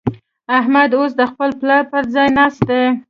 [0.57, 2.83] احمد اوس د خپل پلار پر ځای ناست دی.